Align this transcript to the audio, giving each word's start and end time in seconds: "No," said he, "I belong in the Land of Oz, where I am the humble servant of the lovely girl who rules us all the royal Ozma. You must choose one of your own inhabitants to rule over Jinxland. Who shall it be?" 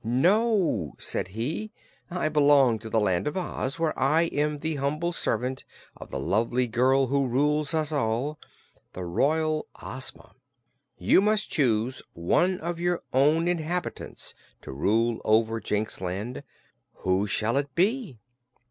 "No," 0.03 0.95
said 0.97 1.27
he, 1.27 1.71
"I 2.09 2.27
belong 2.27 2.81
in 2.81 2.89
the 2.89 2.99
Land 2.99 3.27
of 3.27 3.37
Oz, 3.37 3.77
where 3.77 3.93
I 3.99 4.23
am 4.31 4.57
the 4.57 4.77
humble 4.77 5.11
servant 5.11 5.63
of 5.95 6.09
the 6.09 6.17
lovely 6.17 6.65
girl 6.65 7.05
who 7.05 7.27
rules 7.27 7.75
us 7.75 7.91
all 7.91 8.39
the 8.93 9.03
royal 9.05 9.67
Ozma. 9.79 10.33
You 10.97 11.21
must 11.21 11.51
choose 11.51 12.01
one 12.13 12.59
of 12.61 12.79
your 12.79 13.03
own 13.13 13.47
inhabitants 13.47 14.33
to 14.63 14.71
rule 14.71 15.21
over 15.23 15.61
Jinxland. 15.61 16.41
Who 17.03 17.27
shall 17.27 17.55
it 17.57 17.75
be?" 17.75 18.17